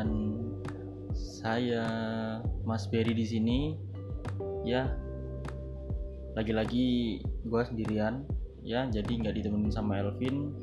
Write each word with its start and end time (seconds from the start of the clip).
Dengan 0.00 0.32
saya 1.12 1.84
Mas 2.64 2.88
Berry 2.88 3.12
di 3.12 3.28
sini. 3.28 3.76
Ya, 4.64 4.96
lagi-lagi 6.32 7.20
gue 7.20 7.62
sendirian. 7.68 8.24
Ya, 8.64 8.88
jadi 8.88 9.12
nggak 9.12 9.36
ditemenin 9.36 9.68
sama 9.68 10.00
Elvin. 10.00 10.56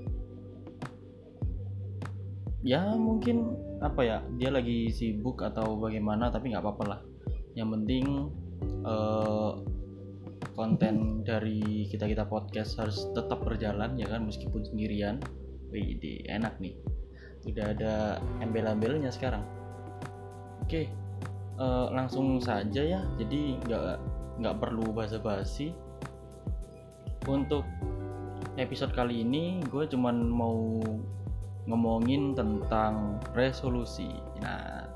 Ya 2.65 2.81
mungkin 2.97 3.53
apa 3.77 4.01
ya, 4.01 4.17
dia 4.41 4.49
lagi 4.49 4.89
sibuk 4.89 5.45
atau 5.45 5.77
bagaimana, 5.77 6.33
tapi 6.33 6.57
nggak 6.57 6.65
apa-apa 6.65 6.83
lah. 6.89 6.99
Yang 7.53 7.69
penting 7.77 8.05
eh, 8.89 9.51
konten 10.57 11.21
dari 11.21 11.85
kita 11.93 12.09
kita 12.09 12.25
podcast 12.25 12.81
harus 12.81 13.05
tetap 13.13 13.45
berjalan 13.45 13.93
ya 14.01 14.09
kan 14.09 14.25
meskipun 14.25 14.65
sendirian. 14.65 15.21
Wih, 15.69 16.25
enak 16.25 16.57
nih 16.57 16.96
udah 17.47 17.65
ada 17.73 17.93
embel-embelnya 18.43 19.09
sekarang. 19.09 19.41
Oke 20.61 20.91
uh, 21.57 21.89
langsung 21.91 22.39
saja 22.43 22.81
ya. 22.81 23.01
Jadi 23.17 23.59
nggak 23.65 23.83
nggak 24.41 24.55
perlu 24.61 24.93
basa-basi. 24.93 25.73
Untuk 27.27 27.67
episode 28.55 28.95
kali 28.95 29.21
ini 29.21 29.59
gue 29.67 29.83
cuman 29.89 30.15
mau 30.31 30.79
ngomongin 31.67 32.35
tentang 32.35 33.19
resolusi. 33.35 34.07
Nah 34.39 34.87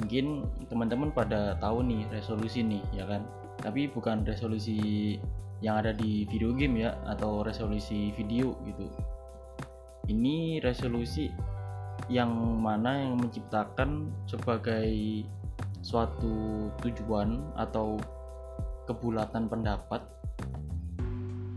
mungkin 0.00 0.44
teman-teman 0.68 1.14
pada 1.14 1.54
tahu 1.62 1.86
nih 1.86 2.04
resolusi 2.12 2.60
nih 2.60 2.82
ya 2.92 3.08
kan? 3.08 3.24
Tapi 3.62 3.88
bukan 3.88 4.26
resolusi 4.28 5.16
yang 5.64 5.80
ada 5.80 5.96
di 5.96 6.28
video 6.28 6.52
game 6.52 6.84
ya 6.84 6.92
atau 7.08 7.40
resolusi 7.40 8.12
video 8.12 8.52
gitu. 8.68 8.84
Ini 10.04 10.60
resolusi 10.60 11.32
yang 12.08 12.30
mana 12.60 13.04
yang 13.04 13.16
menciptakan 13.16 14.12
sebagai 14.28 15.24
suatu 15.80 16.68
tujuan 16.84 17.40
atau 17.56 17.96
kebulatan 18.84 19.48
pendapat? 19.48 20.04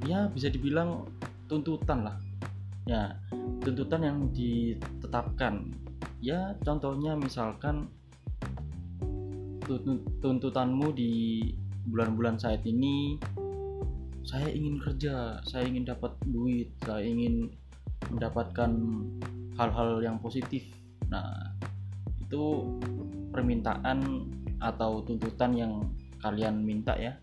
Ya 0.08 0.32
bisa 0.32 0.48
dibilang 0.48 1.08
tuntutan 1.52 2.08
lah. 2.08 2.18
Ya 2.88 3.20
tuntutan 3.64 4.04
yang 4.04 4.18
ditetapkan. 4.32 5.76
Ya 6.24 6.56
contohnya 6.64 7.20
misalkan 7.20 7.92
tuntutanmu 10.24 10.96
di 10.96 11.44
bulan-bulan 11.92 12.40
saat 12.40 12.64
ini 12.64 13.20
saya 14.28 14.48
ingin 14.52 14.80
kerja 14.80 15.40
saya 15.44 15.68
ingin 15.68 15.88
dapat 15.88 16.12
duit 16.28 16.72
saya 16.84 17.04
ingin 17.04 17.52
mendapatkan 18.12 18.72
hal-hal 19.58 20.00
yang 20.00 20.22
positif. 20.22 20.64
Nah 21.10 21.54
itu 22.22 22.66
permintaan 23.34 24.30
atau 24.62 25.02
tuntutan 25.06 25.54
yang 25.58 25.74
kalian 26.22 26.62
minta 26.62 26.94
ya. 26.98 27.18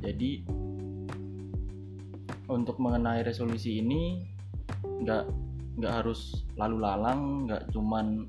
Jadi 0.00 0.44
untuk 2.48 2.76
mengenai 2.76 3.24
resolusi 3.24 3.80
ini 3.80 4.20
nggak 4.84 5.24
nggak 5.80 5.92
harus 5.92 6.44
lalu 6.60 6.76
lalang 6.84 7.48
nggak 7.48 7.72
cuman 7.72 8.28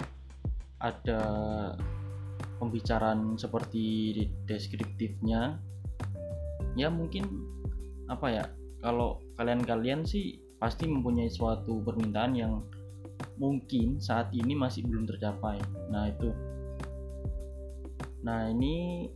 ada 0.80 1.22
pembicaraan 2.60 3.36
seperti 3.36 4.14
deskriptifnya. 4.48 5.60
Ya 6.76 6.92
mungkin 6.92 7.28
apa 8.12 8.28
ya 8.32 8.46
kalau 8.84 9.24
kalian-kalian 9.40 10.04
sih 10.04 10.40
pasti 10.60 10.88
mempunyai 10.88 11.28
suatu 11.32 11.84
permintaan 11.84 12.34
yang 12.36 12.64
mungkin 13.36 14.00
saat 14.00 14.32
ini 14.32 14.56
masih 14.56 14.88
belum 14.88 15.08
tercapai. 15.08 15.60
Nah 15.92 16.12
itu. 16.12 16.32
Nah 18.24 18.50
ini 18.50 19.08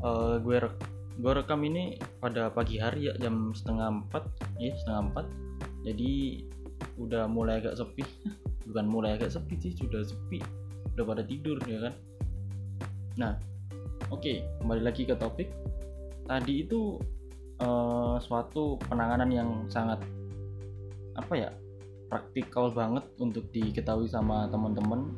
uh, 0.00 0.40
gue 0.40 0.56
rek 0.56 0.76
gue 1.16 1.32
rekam 1.32 1.64
ini 1.64 1.96
pada 2.20 2.52
pagi 2.52 2.76
hari 2.76 3.08
ya 3.08 3.14
jam 3.20 3.52
setengah 3.52 3.88
empat. 3.92 4.24
Ya 4.56 4.72
setengah 4.84 5.02
empat. 5.12 5.26
Jadi 5.84 6.42
udah 6.96 7.28
mulai 7.28 7.60
agak 7.60 7.76
sepi. 7.76 8.04
Bukan 8.68 8.86
mulai 8.88 9.14
agak 9.20 9.30
sepi 9.32 9.54
sih 9.60 9.72
sudah 9.76 10.02
sepi. 10.02 10.40
Udah 10.96 11.04
pada 11.04 11.22
tidur 11.22 11.60
ya 11.68 11.88
kan? 11.88 11.94
Nah 13.20 13.32
oke 14.08 14.24
okay, 14.24 14.36
kembali 14.60 14.82
lagi 14.82 15.04
ke 15.04 15.14
topik. 15.16 15.52
Tadi 16.26 16.66
itu 16.66 16.98
uh, 17.62 18.18
suatu 18.18 18.80
penanganan 18.90 19.30
yang 19.30 19.50
sangat 19.70 20.02
apa 21.16 21.32
ya 21.32 21.50
praktikal 22.06 22.70
banget 22.70 23.04
untuk 23.18 23.50
diketahui 23.50 24.06
sama 24.06 24.46
teman-teman. 24.50 25.10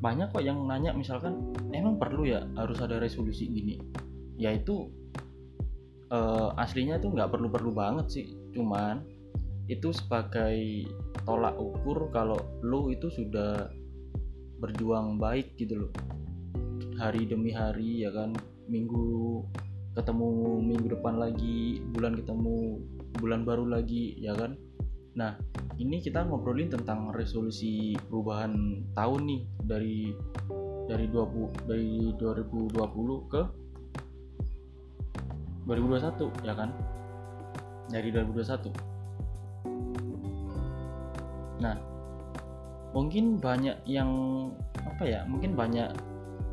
Banyak 0.00 0.32
kok 0.32 0.40
yang 0.40 0.64
nanya 0.64 0.96
misalkan 0.96 1.52
emang 1.76 2.00
perlu 2.00 2.24
ya 2.24 2.48
harus 2.56 2.80
ada 2.80 2.96
resolusi 2.96 3.44
gini? 3.48 3.76
Yaitu 4.40 4.88
uh, 6.08 6.56
aslinya 6.56 6.96
itu 6.96 7.12
nggak 7.12 7.28
perlu-perlu 7.28 7.70
banget 7.72 8.06
sih. 8.08 8.26
Cuman 8.56 9.04
itu 9.68 9.92
sebagai 9.92 10.88
tolak 11.28 11.54
ukur 11.60 12.08
kalau 12.10 12.40
lo 12.64 12.88
itu 12.88 13.12
sudah 13.12 13.68
berjuang 14.58 15.20
baik 15.20 15.52
gitu 15.60 15.86
loh. 15.86 15.92
Hari 16.96 17.28
demi 17.28 17.52
hari 17.52 18.04
ya 18.04 18.12
kan 18.12 18.36
minggu 18.68 19.44
ketemu 19.96 20.28
minggu 20.62 20.86
depan 20.96 21.18
lagi 21.18 21.82
bulan 21.90 22.14
ketemu 22.14 22.78
bulan 23.18 23.42
baru 23.42 23.66
lagi 23.66 24.14
ya 24.22 24.32
kan 24.38 24.54
Nah, 25.18 25.34
ini 25.82 25.98
kita 25.98 26.22
ngobrolin 26.22 26.70
tentang 26.70 27.10
resolusi 27.10 27.98
perubahan 28.06 28.84
tahun 28.94 29.20
nih 29.26 29.42
dari 29.66 30.14
dari 30.86 31.06
20 31.10 31.66
dari 31.66 32.14
2020 32.14 33.30
ke 33.30 33.42
2021 35.66 36.46
ya 36.46 36.54
kan? 36.54 36.70
Dari 37.90 38.08
2021. 38.14 38.70
Nah, 41.58 41.76
mungkin 42.94 43.42
banyak 43.42 43.82
yang 43.86 44.10
apa 44.78 45.02
ya? 45.02 45.26
Mungkin 45.26 45.58
banyak 45.58 45.90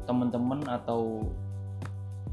teman-teman 0.09 0.66
atau 0.66 1.29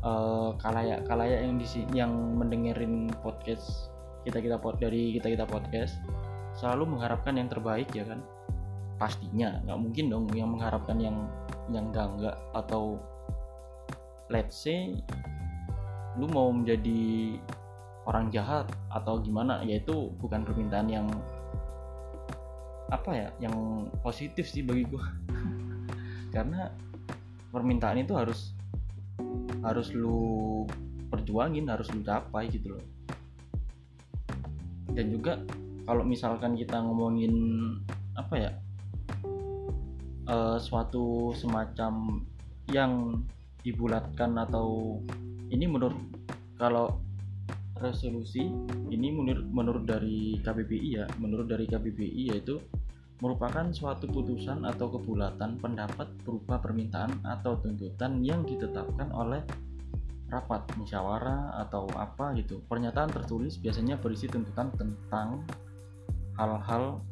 uh, 0.00 0.56
kalayak 0.60 1.04
kalayak 1.04 1.42
yang 1.42 1.56
di 1.58 1.66
yang 1.92 2.12
mendengarin 2.38 3.10
podcast 3.20 3.90
kita 4.24 4.40
kita 4.40 4.56
pod 4.56 4.80
dari 4.80 5.12
kita 5.16 5.32
kita 5.32 5.44
podcast 5.44 6.00
selalu 6.54 6.96
mengharapkan 6.96 7.34
yang 7.34 7.50
terbaik 7.50 7.90
ya 7.94 8.06
kan? 8.06 8.22
Pastinya 8.98 9.58
nggak 9.66 9.78
mungkin 9.78 10.04
dong 10.10 10.24
yang 10.32 10.54
mengharapkan 10.54 10.96
yang 11.02 11.26
yang 11.68 11.90
enggak 11.90 12.08
enggak 12.14 12.36
atau 12.54 13.02
let's 14.30 14.56
say 14.62 14.94
lu 16.14 16.30
mau 16.30 16.54
menjadi 16.54 17.34
orang 18.06 18.30
jahat 18.30 18.68
atau 18.92 19.18
gimana 19.18 19.64
yaitu 19.66 20.12
bukan 20.20 20.46
permintaan 20.46 20.86
yang 20.86 21.08
apa 22.92 23.10
ya 23.10 23.28
yang 23.42 23.88
positif 24.04 24.46
sih 24.46 24.62
bagi 24.62 24.86
gua. 24.86 25.02
Karena 26.34 26.70
permintaan 27.50 27.98
itu 27.98 28.14
harus 28.14 28.54
harus 29.64 29.90
lu 29.90 30.62
perjuangin 31.08 31.66
harus 31.66 31.90
lu 31.90 32.04
capai 32.04 32.46
gitu 32.52 32.78
loh. 32.78 32.84
Dan 34.94 35.10
juga 35.10 35.42
kalau 35.84 36.02
misalkan 36.04 36.56
kita 36.56 36.80
ngomongin 36.80 37.32
apa 38.16 38.34
ya 38.36 38.50
uh, 40.28 40.56
suatu 40.56 41.36
semacam 41.36 42.24
yang 42.72 43.20
dibulatkan 43.60 44.36
atau 44.40 45.00
ini 45.52 45.68
menurut 45.68 45.96
kalau 46.56 47.00
resolusi 47.80 48.48
ini 48.88 49.08
menurut 49.12 49.46
menurut 49.50 49.84
dari 49.84 50.40
KBBI 50.40 50.90
ya 50.94 51.06
menurut 51.20 51.48
dari 51.50 51.68
KBBI 51.68 52.32
yaitu 52.32 52.60
merupakan 53.20 53.70
suatu 53.72 54.04
putusan 54.10 54.68
atau 54.68 54.90
kebulatan 54.90 55.56
pendapat 55.56 56.12
berupa 56.26 56.60
permintaan 56.60 57.24
atau 57.24 57.56
tuntutan 57.56 58.20
yang 58.20 58.44
ditetapkan 58.44 59.08
oleh 59.14 59.40
rapat 60.28 60.66
musyawarah 60.74 61.62
atau 61.62 61.86
apa 61.94 62.34
gitu. 62.34 62.58
Pernyataan 62.66 63.14
tertulis 63.14 63.54
biasanya 63.62 64.00
berisi 64.02 64.26
tuntutan 64.26 64.74
tentang 64.74 65.46
hal-hal 66.38 67.02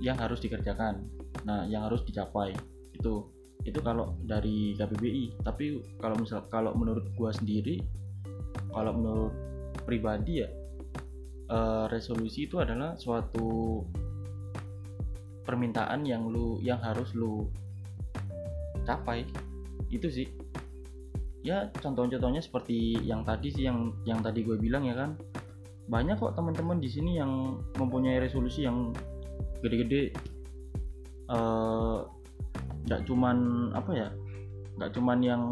yang 0.00 0.16
harus 0.16 0.40
dikerjakan. 0.40 1.04
Nah 1.44 1.68
yang 1.68 1.86
harus 1.88 2.04
dicapai. 2.04 2.56
Itu 2.96 3.28
itu 3.60 3.76
kalau 3.84 4.16
dari 4.24 4.72
KBBI 4.72 5.44
tapi 5.44 5.84
kalau 6.00 6.16
misal 6.16 6.48
kalau 6.48 6.72
menurut 6.72 7.12
gua 7.12 7.28
sendiri 7.28 7.84
kalau 8.72 8.96
menurut 8.96 9.34
pribadi 9.84 10.40
ya 10.40 10.48
uh, 11.52 11.84
resolusi 11.92 12.48
itu 12.48 12.56
adalah 12.56 12.96
suatu 12.96 13.84
permintaan 15.44 16.06
yang 16.08 16.30
lu 16.30 16.62
yang 16.62 16.80
harus 16.80 17.12
lu 17.12 17.50
capai. 18.86 19.26
Itu 19.90 20.08
sih. 20.08 20.30
Ya 21.40 21.72
contoh-contohnya 21.80 22.44
seperti 22.44 23.00
yang 23.00 23.24
tadi 23.24 23.48
sih 23.48 23.64
yang 23.64 23.96
yang 24.04 24.20
tadi 24.20 24.44
gue 24.44 24.60
bilang 24.60 24.84
ya 24.84 24.92
kan 24.92 25.16
banyak 25.90 26.16
kok 26.22 26.38
teman-teman 26.38 26.78
di 26.78 26.86
sini 26.86 27.18
yang 27.18 27.58
mempunyai 27.74 28.22
resolusi 28.22 28.62
yang 28.62 28.94
gede-gede. 29.58 30.14
Eh, 31.26 31.98
nggak 32.86 33.00
-gede, 33.02 33.04
uh, 33.04 33.08
cuman 33.10 33.36
apa 33.74 33.90
ya 33.92 34.08
nggak 34.78 34.90
cuman 34.94 35.18
yang 35.20 35.42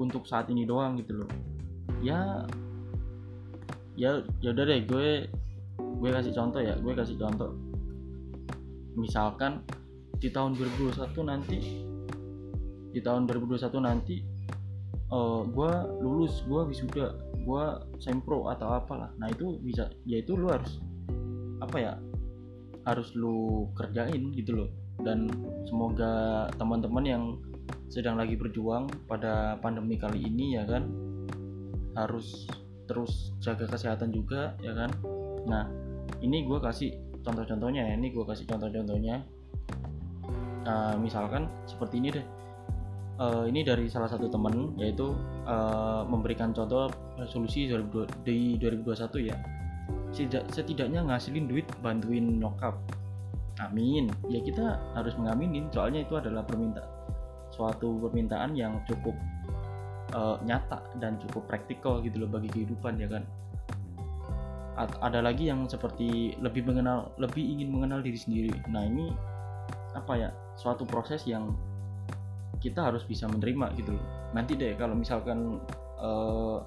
untuk 0.00 0.24
saat 0.24 0.48
ini 0.48 0.64
doang 0.64 0.96
gitu 0.96 1.22
loh. 1.22 1.30
Ya 2.00 2.48
ya 3.94 4.24
ya 4.42 4.50
udah 4.50 4.64
deh 4.66 4.82
gue 4.88 5.28
gue 5.78 6.10
kasih 6.10 6.32
contoh 6.34 6.64
ya 6.64 6.74
gue 6.80 6.92
kasih 6.96 7.20
contoh. 7.20 7.52
Misalkan 8.96 9.62
di 10.16 10.32
tahun 10.32 10.56
2021 10.56 11.12
nanti 11.28 11.58
di 12.94 13.00
tahun 13.04 13.28
2021 13.28 13.68
nanti 13.84 14.24
uh, 15.12 15.44
gue 15.44 15.72
lulus 16.00 16.40
gue 16.46 16.62
wisuda 16.72 17.23
gue 17.44 17.64
sempro 18.00 18.48
atau 18.48 18.72
apalah. 18.72 19.12
Nah 19.20 19.28
itu 19.28 19.60
bisa 19.60 19.92
ya 20.08 20.18
itu 20.24 20.34
lu 20.34 20.48
harus 20.48 20.80
apa 21.60 21.76
ya 21.76 21.92
harus 22.88 23.12
lu 23.14 23.68
kerjain 23.76 24.32
gitu 24.32 24.64
loh. 24.64 24.70
Dan 25.04 25.28
semoga 25.68 26.46
teman-teman 26.56 27.04
yang 27.04 27.24
sedang 27.92 28.16
lagi 28.16 28.34
berjuang 28.34 28.88
pada 29.06 29.60
pandemi 29.60 30.00
kali 30.00 30.24
ini 30.24 30.56
ya 30.58 30.64
kan 30.66 30.88
harus 31.94 32.48
terus 32.84 33.32
jaga 33.40 33.68
kesehatan 33.68 34.10
juga 34.10 34.56
ya 34.64 34.72
kan. 34.74 34.90
Nah 35.46 35.68
ini 36.24 36.48
gue 36.48 36.58
kasih 36.58 36.96
contoh-contohnya 37.24 37.92
ya 37.92 37.94
ini 37.96 38.10
gue 38.12 38.24
kasih 38.24 38.48
contoh-contohnya. 38.48 39.24
Uh, 40.64 40.96
misalkan 40.96 41.44
seperti 41.68 42.00
ini 42.00 42.08
deh 42.08 42.24
uh, 43.18 43.44
ini 43.46 43.62
dari 43.62 43.86
salah 43.86 44.10
satu 44.10 44.26
teman 44.30 44.74
yaitu 44.78 45.14
uh, 45.46 46.02
memberikan 46.06 46.50
contoh 46.50 46.90
resolusi 47.18 47.70
di 48.26 48.56
2021 48.58 49.30
ya. 49.30 49.36
Setidaknya 50.50 51.02
ngasilin 51.06 51.50
duit 51.50 51.66
bantuin 51.82 52.38
nyokap. 52.38 52.78
Amin. 53.62 54.10
Ya 54.30 54.42
kita 54.42 54.78
harus 54.98 55.14
mengaminin 55.18 55.70
soalnya 55.70 56.02
itu 56.02 56.18
adalah 56.18 56.42
permintaan 56.42 56.90
suatu 57.54 58.02
permintaan 58.02 58.58
yang 58.58 58.82
cukup 58.82 59.14
uh, 60.10 60.42
nyata 60.42 60.82
dan 60.98 61.14
cukup 61.22 61.46
praktikal 61.46 62.02
gitu 62.02 62.26
loh 62.26 62.30
bagi 62.30 62.50
kehidupan 62.50 62.98
ya 62.98 63.06
kan? 63.06 63.22
Ada 64.74 65.22
lagi 65.22 65.46
yang 65.46 65.70
seperti 65.70 66.34
lebih 66.42 66.66
mengenal 66.66 67.14
lebih 67.22 67.46
ingin 67.46 67.70
mengenal 67.70 68.02
diri 68.02 68.18
sendiri. 68.18 68.50
Nah 68.66 68.82
ini 68.82 69.14
apa 69.94 70.18
ya? 70.18 70.30
Suatu 70.58 70.82
proses 70.82 71.22
yang 71.30 71.54
kita 72.60 72.90
harus 72.90 73.02
bisa 73.06 73.26
menerima 73.26 73.74
gitu 73.78 73.94
nanti 74.34 74.54
deh 74.54 74.74
kalau 74.78 74.94
misalkan 74.98 75.62
uh, 75.98 76.58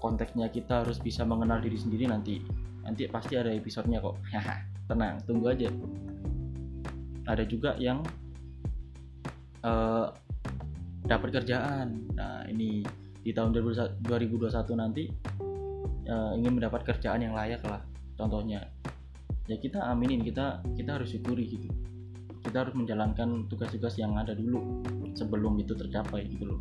konteksnya 0.00 0.48
kita 0.48 0.82
harus 0.82 0.96
bisa 0.98 1.22
mengenal 1.22 1.60
diri 1.60 1.76
sendiri 1.76 2.08
nanti 2.08 2.40
nanti 2.80 3.04
pasti 3.06 3.36
ada 3.36 3.52
episodenya 3.52 4.00
kok. 4.00 4.16
Tenang 4.88 5.22
tunggu 5.28 5.52
aja. 5.52 5.68
Ada 7.28 7.46
juga 7.46 7.76
yang 7.78 8.02
uh, 9.62 10.10
dapat 11.06 11.28
kerjaan. 11.30 12.10
Nah 12.16 12.48
ini 12.48 12.82
di 13.20 13.30
tahun 13.36 13.52
2021 13.52 14.48
nanti 14.74 15.04
uh, 16.08 16.32
ingin 16.34 16.56
mendapat 16.56 16.82
kerjaan 16.82 17.22
yang 17.22 17.36
layak 17.36 17.62
lah 17.62 17.84
contohnya. 18.16 18.66
Ya 19.46 19.60
kita 19.60 19.82
aminin 19.92 20.24
kita 20.24 20.64
kita 20.74 20.98
harus 20.98 21.12
syukuri 21.14 21.46
gitu 21.46 21.68
kita 22.40 22.66
harus 22.66 22.74
menjalankan 22.74 23.46
tugas-tugas 23.52 24.00
yang 24.00 24.16
ada 24.16 24.32
dulu 24.32 24.80
sebelum 25.12 25.60
itu 25.60 25.76
tercapai 25.76 26.24
gitu 26.28 26.56
loh. 26.56 26.60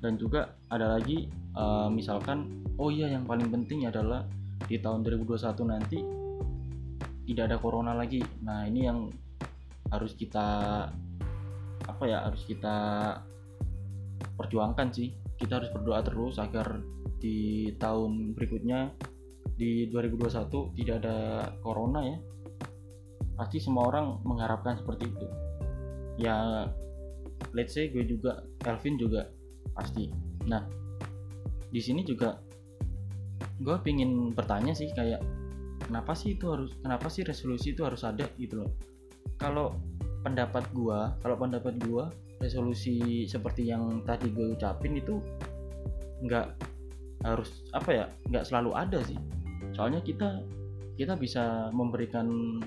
Dan 0.00 0.16
juga 0.16 0.56
ada 0.72 0.96
lagi 0.96 1.28
uh, 1.56 1.88
misalkan 1.92 2.64
oh 2.80 2.88
iya 2.92 3.12
yang 3.12 3.24
paling 3.28 3.48
penting 3.52 3.88
adalah 3.88 4.24
di 4.64 4.80
tahun 4.80 5.04
2021 5.04 5.72
nanti 5.72 5.98
tidak 7.28 7.44
ada 7.52 7.56
corona 7.60 7.92
lagi. 7.92 8.22
Nah 8.44 8.64
ini 8.64 8.80
yang 8.86 9.12
harus 9.92 10.16
kita 10.16 10.46
apa 11.86 12.04
ya 12.08 12.24
harus 12.24 12.42
kita 12.48 12.76
perjuangkan 14.36 14.88
sih. 14.92 15.12
Kita 15.36 15.60
harus 15.60 15.68
berdoa 15.68 16.00
terus 16.00 16.40
agar 16.40 16.80
di 17.20 17.68
tahun 17.76 18.32
berikutnya 18.32 18.92
di 19.56 19.88
2021 19.88 20.76
tidak 20.76 20.96
ada 21.00 21.16
corona 21.64 22.04
ya 22.04 22.16
pasti 23.36 23.60
semua 23.60 23.92
orang 23.92 24.20
mengharapkan 24.24 24.80
seperti 24.80 25.12
itu. 25.12 25.26
Ya 26.16 26.66
let's 27.52 27.76
say 27.76 27.92
gue 27.92 28.04
juga 28.08 28.42
Elvin 28.64 28.96
juga 28.96 29.28
pasti. 29.76 30.08
Nah 30.48 30.64
di 31.68 31.80
sini 31.80 32.02
juga 32.02 32.40
gue 33.60 33.76
pingin 33.84 34.32
bertanya 34.32 34.72
sih 34.72 34.88
kayak 34.92 35.20
kenapa 35.84 36.16
sih 36.16 36.36
itu 36.36 36.48
harus 36.48 36.72
kenapa 36.80 37.06
sih 37.12 37.22
resolusi 37.22 37.76
itu 37.76 37.84
harus 37.84 38.02
ada 38.02 38.24
gitu 38.40 38.64
loh? 38.64 38.72
Kalau 39.36 39.76
pendapat 40.24 40.64
gue 40.72 40.98
kalau 41.20 41.36
pendapat 41.36 41.76
gue 41.78 42.04
resolusi 42.40 43.24
seperti 43.28 43.68
yang 43.68 44.04
tadi 44.04 44.32
gue 44.32 44.56
ucapin 44.56 44.96
itu 44.96 45.20
nggak 46.24 46.48
harus 47.24 47.64
apa 47.72 47.90
ya 47.92 48.04
nggak 48.32 48.44
selalu 48.48 48.70
ada 48.72 48.98
sih. 49.04 49.18
Soalnya 49.76 50.00
kita 50.00 50.40
kita 50.96 51.12
bisa 51.20 51.68
memberikan 51.76 52.58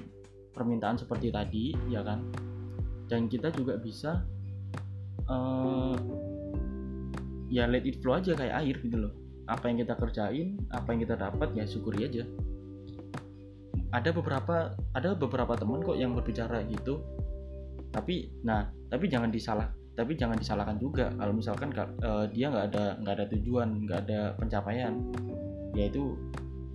permintaan 0.53 0.97
seperti 0.99 1.29
tadi 1.29 1.75
ya 1.89 2.01
kan? 2.03 2.23
Dan 3.09 3.25
kita 3.25 3.49
juga 3.53 3.77
bisa 3.77 4.21
uh, 5.29 5.97
ya 7.49 7.65
let 7.65 7.85
it 7.85 7.97
flow 8.01 8.17
aja 8.17 8.37
kayak 8.37 8.55
air 8.65 8.75
gitu 8.81 8.97
loh. 8.97 9.13
Apa 9.49 9.69
yang 9.69 9.81
kita 9.81 9.97
kerjain 9.97 10.61
apa 10.69 10.93
yang 10.93 10.99
kita 11.05 11.15
dapat 11.17 11.49
ya 11.57 11.65
syukuri 11.65 12.05
aja. 12.05 12.23
Ada 13.89 14.13
beberapa 14.13 14.77
ada 14.93 15.17
beberapa 15.17 15.57
teman 15.57 15.81
kok 15.81 15.97
yang 15.97 16.13
berbicara 16.13 16.61
gitu. 16.69 17.01
Tapi 17.89 18.29
nah 18.45 18.69
tapi 18.93 19.09
jangan 19.09 19.33
disalah 19.33 19.73
tapi 19.97 20.13
jangan 20.13 20.37
disalahkan 20.37 20.77
juga. 20.77 21.09
Kalau 21.17 21.33
misalkan 21.33 21.73
uh, 22.05 22.29
dia 22.29 22.53
nggak 22.53 22.65
ada 22.71 22.85
nggak 23.01 23.13
ada 23.17 23.25
tujuan 23.33 23.69
nggak 23.89 23.99
ada 24.05 24.19
pencapaian 24.37 24.93
yaitu 25.73 26.17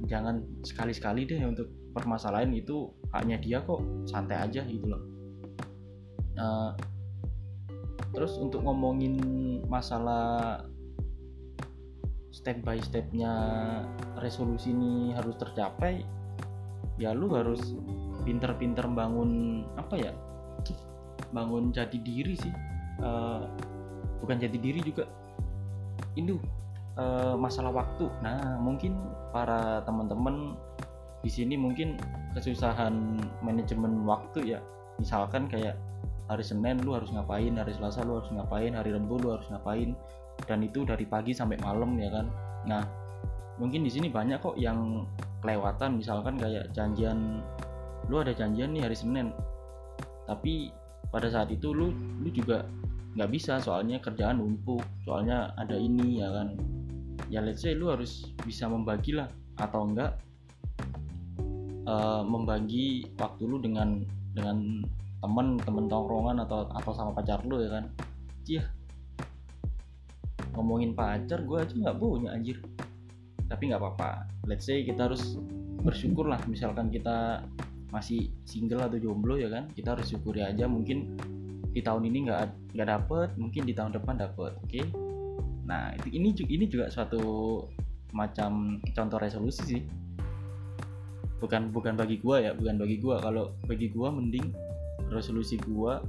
jangan 0.06 0.44
sekali-sekali 0.62 1.26
deh 1.26 1.40
untuk 1.46 1.70
permasalahan 1.94 2.50
itu 2.50 2.90
haknya 3.14 3.38
dia 3.38 3.58
kok 3.62 3.80
santai 4.10 4.42
aja 4.42 4.66
gitu 4.66 4.90
loh. 4.90 5.02
Uh, 6.34 6.74
terus 8.10 8.34
untuk 8.42 8.66
ngomongin 8.66 9.16
masalah 9.70 10.66
step 12.34 12.58
by 12.66 12.82
stepnya 12.82 13.30
resolusi 14.18 14.74
ini 14.74 15.14
harus 15.14 15.38
tercapai 15.38 16.02
ya 16.98 17.14
lu 17.14 17.30
harus 17.30 17.78
pinter-pinter 18.26 18.86
bangun 18.90 19.62
apa 19.78 19.94
ya 19.94 20.12
bangun 21.30 21.70
jati 21.70 22.02
diri 22.02 22.34
sih. 22.34 22.54
Uh, 23.02 23.46
bukan 24.22 24.38
jadi 24.38 24.58
diri 24.58 24.80
juga 24.82 25.06
itu 26.14 26.38
uh, 26.98 27.34
masalah 27.38 27.74
waktu. 27.74 28.06
Nah 28.22 28.58
mungkin 28.62 28.94
para 29.34 29.82
teman-teman 29.82 30.54
di 31.24 31.32
sini 31.32 31.56
mungkin 31.56 31.96
kesusahan 32.36 33.16
manajemen 33.40 34.04
waktu 34.04 34.52
ya. 34.54 34.60
Misalkan 35.00 35.48
kayak 35.48 35.80
hari 36.28 36.44
Senin 36.44 36.84
lu 36.84 36.92
harus 36.92 37.08
ngapain 37.08 37.56
hari 37.56 37.72
Selasa 37.72 38.04
lu 38.04 38.20
harus 38.20 38.28
ngapain 38.28 38.76
hari 38.76 38.92
Rabu 38.92 39.16
lu 39.16 39.32
harus 39.32 39.48
ngapain 39.48 39.96
dan 40.44 40.60
itu 40.60 40.84
dari 40.84 41.08
pagi 41.08 41.32
sampai 41.32 41.56
malam 41.64 41.96
ya 41.96 42.12
kan. 42.12 42.28
Nah 42.68 42.84
mungkin 43.56 43.88
di 43.88 43.90
sini 43.90 44.12
banyak 44.12 44.44
kok 44.44 44.60
yang 44.60 45.08
kelewatan. 45.40 45.96
Misalkan 45.96 46.36
kayak 46.36 46.68
janjian 46.76 47.40
lu 48.12 48.20
ada 48.20 48.36
janjian 48.36 48.76
nih 48.76 48.84
hari 48.84 48.96
Senin 48.96 49.32
tapi 50.28 50.68
pada 51.08 51.32
saat 51.32 51.48
itu 51.48 51.72
lu 51.72 51.88
lu 52.20 52.28
juga 52.28 52.68
nggak 53.16 53.30
bisa. 53.32 53.56
Soalnya 53.64 53.96
kerjaan 53.96 54.44
numpuk 54.44 54.84
soalnya 55.08 55.56
ada 55.56 55.80
ini 55.80 56.20
ya 56.20 56.28
kan. 56.28 56.52
Ya 57.32 57.40
let's 57.40 57.64
say 57.64 57.72
lu 57.72 57.88
harus 57.88 58.28
bisa 58.44 58.68
membagi 58.68 59.16
lah 59.16 59.32
atau 59.56 59.88
enggak 59.88 60.20
uh, 61.86 62.22
membagi 62.24 63.08
waktu 63.16 63.42
lu 63.44 63.60
dengan 63.60 64.02
dengan 64.34 64.82
temen 65.24 65.56
temen 65.62 65.84
tongkrongan 65.88 66.42
atau 66.44 66.68
atau 66.74 66.92
sama 66.92 67.16
pacar 67.16 67.40
lu 67.46 67.62
ya 67.62 67.80
kan? 67.80 67.84
Iya. 68.44 68.64
Ngomongin 70.54 70.92
pacar 70.92 71.42
gue 71.42 71.58
aja 71.58 71.74
nggak 71.74 71.96
punya 71.96 72.30
anjir. 72.34 72.60
Tapi 73.48 73.62
nggak 73.72 73.80
apa-apa. 73.80 74.28
Let's 74.44 74.68
say 74.68 74.84
kita 74.84 75.08
harus 75.10 75.38
bersyukur 75.84 76.28
lah 76.28 76.40
misalkan 76.48 76.88
kita 76.88 77.44
masih 77.92 78.32
single 78.44 78.84
atau 78.84 78.98
jomblo 79.00 79.40
ya 79.40 79.48
kan? 79.48 79.70
Kita 79.72 79.96
harus 79.96 80.12
syukuri 80.12 80.44
aja 80.44 80.68
mungkin 80.68 81.16
di 81.74 81.82
tahun 81.82 82.06
ini 82.06 82.30
nggak 82.30 82.40
nggak 82.76 82.88
dapet 82.88 83.28
mungkin 83.34 83.62
di 83.66 83.74
tahun 83.74 83.96
depan 83.96 84.14
dapet 84.20 84.52
oke? 84.60 84.68
Okay? 84.70 84.84
nah 85.64 85.96
ini 86.12 86.36
ini 86.44 86.68
juga 86.68 86.92
suatu 86.92 87.64
macam 88.12 88.78
contoh 88.94 89.18
resolusi 89.18 89.62
sih 89.64 89.82
bukan 91.42 91.74
bukan 91.74 91.94
bagi 91.98 92.18
gua 92.22 92.40
ya 92.40 92.52
bukan 92.54 92.76
bagi 92.78 92.96
gua. 92.98 93.20
Kalau 93.22 93.54
bagi 93.66 93.90
gua 93.90 94.10
mending 94.14 94.54
resolusi 95.10 95.58
gua 95.62 96.02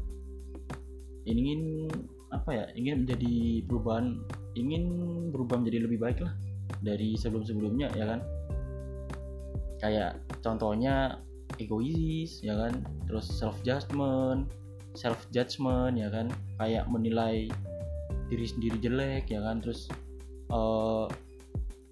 ingin 1.26 1.90
apa 2.30 2.50
ya 2.54 2.66
ingin 2.78 3.06
menjadi 3.06 3.66
perubahan 3.66 4.22
ingin 4.54 4.84
berubah 5.34 5.62
menjadi 5.62 5.90
lebih 5.90 6.00
baik 6.02 6.20
lah 6.22 6.34
dari 6.82 7.18
sebelum 7.18 7.46
sebelumnya 7.46 7.90
ya 7.98 8.06
kan? 8.06 8.20
Kayak 9.82 10.22
contohnya 10.42 11.20
egois 11.58 12.42
ya 12.42 12.56
kan? 12.58 12.82
Terus 13.10 13.26
self 13.30 13.58
judgment 13.66 14.50
self 14.96 15.20
judgment 15.36 16.00
ya 16.00 16.08
kan? 16.10 16.32
Kayak 16.58 16.88
menilai 16.88 17.52
diri 18.32 18.46
sendiri 18.48 18.78
jelek 18.80 19.30
ya 19.30 19.44
kan? 19.44 19.62
Terus 19.62 19.92
uh, 20.50 21.06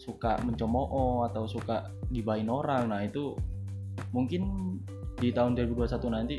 suka 0.04 0.36
mencemooh 0.44 1.24
atau 1.32 1.48
suka 1.48 1.88
gibain 2.12 2.52
orang. 2.52 2.92
Nah 2.92 3.08
itu 3.08 3.40
mungkin 4.12 4.76
di 5.16 5.32
tahun 5.32 5.56
2021 5.56 6.12
nanti 6.12 6.36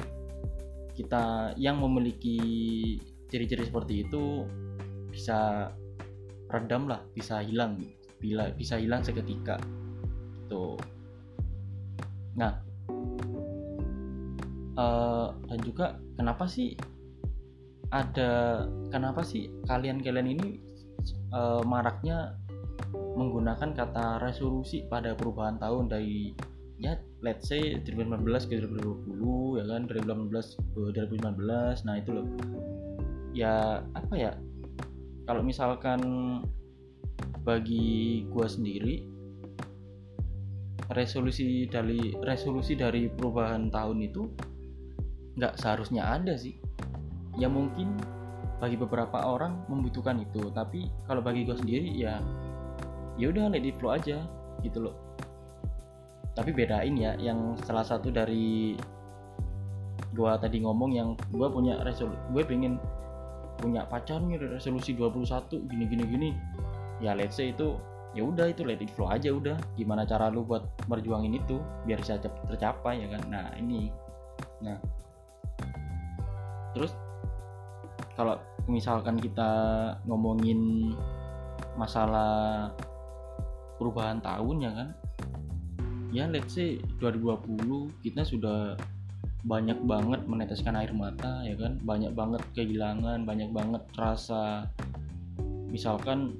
kita 0.92 1.56
yang 1.56 1.80
memiliki 1.80 2.37
ciri-ciri 3.33 3.64
seperti 3.64 4.04
itu 4.04 4.44
bisa 5.09 5.73
redam 6.52 6.87
lah 6.87 7.00
bisa 7.16 7.40
hilang 7.40 7.80
bila 8.21 8.52
bisa 8.52 8.76
hilang 8.76 9.00
seketika. 9.00 9.56
Tuh 10.52 10.76
nah 12.37 12.61
uh, 14.76 15.33
dan 15.49 15.59
juga 15.62 15.97
kenapa 16.18 16.44
sih 16.50 16.75
ada 17.94 18.64
kenapa 18.90 19.23
sih 19.23 19.47
kalian-kalian 19.71 20.28
ini 20.35 20.47
uh, 21.30 21.62
maraknya 21.62 22.35
menggunakan 23.14 23.71
kata 23.75 24.19
resolusi 24.23 24.87
pada 24.90 25.14
perubahan 25.14 25.57
tahun 25.59 25.87
dari 25.87 26.35
ya 26.83 26.99
let's 27.23 27.47
say 27.47 27.78
2019 27.87 28.26
ke 28.50 28.59
2020 28.59 29.62
ya 29.62 29.64
kan 29.71 29.83
2018 29.87 30.75
ke 30.75 30.81
2019 30.99 31.87
nah 31.87 31.95
itu 31.99 32.11
loh. 32.11 32.26
Ya 33.35 33.83
apa 33.95 34.14
ya 34.14 34.33
kalau 35.26 35.43
misalkan 35.47 36.00
bagi 37.47 38.25
gua 38.33 38.50
sendiri 38.50 39.07
resolusi 40.93 41.64
dari 41.71 42.12
resolusi 42.21 42.76
dari 42.76 43.09
perubahan 43.09 43.73
tahun 43.73 44.04
itu 44.04 44.23
nggak 45.38 45.54
seharusnya 45.59 46.02
ada 46.04 46.35
sih. 46.35 46.59
Ya 47.38 47.50
mungkin 47.50 47.99
bagi 48.62 48.78
beberapa 48.78 49.19
orang 49.19 49.66
membutuhkan 49.66 50.23
itu 50.23 50.50
tapi 50.54 50.87
kalau 51.11 51.21
bagi 51.21 51.43
gue 51.43 51.59
sendiri 51.59 51.90
ya 51.99 52.23
ya 53.21 53.30
udah 53.30 53.50
let 53.50 53.62
it 53.62 53.76
flow 53.78 53.94
aja 53.94 54.23
gitu 54.62 54.90
loh. 54.90 54.94
Tapi 56.35 56.50
bedain 56.50 56.94
ya 56.99 57.14
yang 57.14 57.54
salah 57.62 57.87
satu 57.87 58.11
dari 58.11 58.75
gua 60.14 60.38
tadi 60.38 60.62
ngomong 60.62 60.90
yang 60.94 61.09
gua 61.30 61.50
punya 61.50 61.78
resolusi 61.83 62.18
gue 62.30 62.42
pengen 62.47 62.78
punya 63.59 63.87
pacar 63.87 64.18
nih 64.23 64.38
resolusi 64.38 64.94
21 64.99 65.71
gini 65.71 65.85
gini 65.87 66.04
gini. 66.04 66.30
Ya 66.99 67.14
let's 67.14 67.38
say 67.38 67.54
itu 67.54 67.78
ya 68.14 68.23
udah 68.26 68.50
itu 68.50 68.66
let 68.66 68.83
it 68.83 68.90
flow 68.94 69.11
aja 69.11 69.30
udah. 69.30 69.59
Gimana 69.78 70.02
cara 70.06 70.30
lu 70.30 70.42
buat 70.42 70.66
berjuangin 70.90 71.38
itu 71.38 71.62
biar 71.87 72.02
bisa 72.02 72.18
tercapai 72.18 73.06
ya 73.06 73.09
kan? 73.14 73.23
Nah 73.30 73.47
ini. 73.59 73.90
Nah. 74.62 74.78
Terus 76.75 76.90
kalau 78.18 78.42
misalkan 78.66 79.18
kita 79.18 79.50
ngomongin 80.06 80.90
masalah 81.78 82.71
perubahan 83.78 84.19
tahun 84.23 84.57
ya 84.62 84.73
kan? 84.73 84.88
Ya 86.14 86.25
let's 86.31 86.54
say 86.54 86.78
2020 87.02 87.90
kita 88.07 88.23
sudah 88.23 88.78
banyak 89.45 89.76
banget 89.85 90.25
meneteskan 90.25 90.78
air 90.78 90.95
mata 90.95 91.45
ya 91.45 91.59
kan? 91.59 91.76
Banyak 91.83 92.16
banget 92.16 92.43
kehilangan 92.57 93.26
banyak 93.26 93.50
banget 93.50 93.83
rasa. 93.99 94.71
Misalkan 95.69 96.38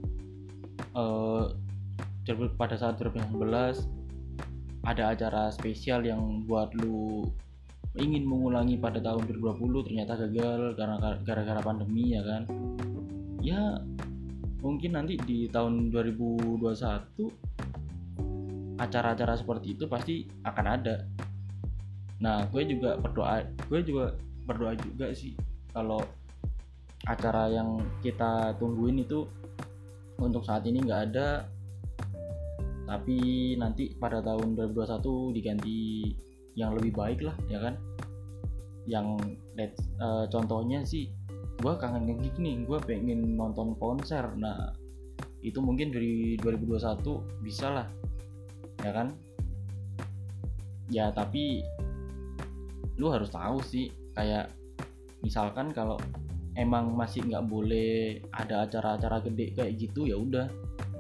uh, 0.95 1.53
pada 2.57 2.79
saat 2.79 2.97
2019 3.03 3.35
ada 4.85 5.17
acara 5.17 5.49
spesial 5.51 6.05
yang 6.05 6.45
buat 6.45 6.73
lu 6.81 7.29
ingin 7.95 8.27
mengulangi 8.27 8.75
pada 8.75 8.99
tahun 8.99 9.27
2020 9.27 9.87
ternyata 9.87 10.19
gagal 10.27 10.75
karena 10.75 10.97
gara-gara 11.23 11.61
pandemi 11.63 12.15
ya 12.15 12.23
kan? 12.27 12.43
Ya 13.45 13.79
mungkin 14.65 14.97
nanti 14.97 15.21
di 15.21 15.45
tahun 15.53 15.93
2021 15.93 18.81
acara-acara 18.81 19.37
seperti 19.37 19.77
itu 19.77 19.85
pasti 19.85 20.25
akan 20.41 20.67
ada. 20.67 21.05
Nah 22.25 22.49
gue 22.49 22.65
juga 22.65 22.97
berdoa 22.97 23.45
gue 23.69 23.85
juga 23.85 24.17
berdoa 24.49 24.73
juga 24.81 25.13
sih 25.13 25.37
kalau 25.77 26.01
acara 27.05 27.53
yang 27.53 27.77
kita 28.01 28.57
tungguin 28.57 29.05
itu 29.05 29.29
untuk 30.17 30.49
saat 30.49 30.65
ini 30.65 30.81
nggak 30.81 31.13
ada 31.13 31.45
tapi 32.89 33.53
nanti 33.61 33.93
pada 34.01 34.25
tahun 34.25 34.57
2021 34.57 35.37
diganti 35.37 36.09
yang 36.57 36.73
lebih 36.73 36.97
baik 36.97 37.21
lah 37.21 37.37
ya 37.53 37.61
kan? 37.61 37.77
Yang 38.89 39.37
uh, 40.01 40.25
contohnya 40.33 40.81
sih 40.89 41.13
gue 41.61 41.73
kangen 41.79 42.11
ngegig 42.11 42.37
nih 42.41 42.65
gue 42.67 42.79
pengen 42.83 43.37
nonton 43.39 43.77
konser. 43.79 44.25
Nah 44.39 44.75
itu 45.45 45.61
mungkin 45.61 45.93
dari 45.93 46.41
2021 46.41 47.45
bisa 47.45 47.67
lah 47.71 47.89
ya 48.83 48.91
kan? 48.91 49.09
Ya 50.91 51.11
tapi 51.15 51.65
lu 53.01 53.11
harus 53.11 53.31
tahu 53.33 53.59
sih 53.65 53.91
kayak 54.15 54.55
misalkan 55.25 55.75
kalau 55.75 55.99
emang 56.55 56.95
masih 56.95 57.27
nggak 57.27 57.47
boleh 57.51 58.23
ada 58.31 58.69
acara-acara 58.69 59.25
gede 59.27 59.57
kayak 59.59 59.75
gitu 59.81 60.07
ya 60.07 60.15
udah 60.15 60.47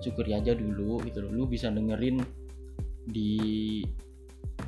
syukuri 0.02 0.34
aja 0.34 0.52
dulu 0.56 1.00
gitu 1.06 1.24
loh. 1.24 1.30
Lu 1.32 1.44
bisa 1.46 1.70
dengerin 1.70 2.20
di 3.04 3.84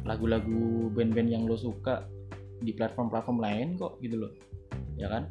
lagu-lagu 0.07 0.93
band-band 0.95 1.31
yang 1.33 1.45
lo 1.49 1.59
suka 1.59 2.07
di 2.61 2.73
platform-platform 2.73 3.39
lain 3.43 3.69
kok 3.77 4.01
gitu 4.01 4.25
loh 4.25 4.33
ya 4.97 5.13
kan 5.13 5.29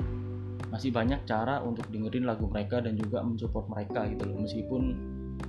masih 0.75 0.91
banyak 0.91 1.23
cara 1.23 1.63
untuk 1.63 1.87
dengerin 1.87 2.27
lagu 2.27 2.51
mereka 2.51 2.83
dan 2.83 2.99
juga 2.99 3.23
mensupport 3.23 3.71
mereka 3.71 4.03
gitu 4.11 4.27
loh. 4.27 4.43
Meskipun 4.43 4.81